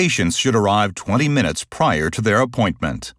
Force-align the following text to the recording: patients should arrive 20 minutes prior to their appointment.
patients 0.00 0.38
should 0.38 0.56
arrive 0.56 0.94
20 0.94 1.28
minutes 1.28 1.62
prior 1.62 2.08
to 2.08 2.22
their 2.22 2.40
appointment. 2.40 3.12